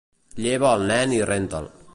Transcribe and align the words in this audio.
Lleva 0.45 0.71
el 0.79 0.87
nen 0.93 1.15
i 1.19 1.23
renta'l. 1.33 1.73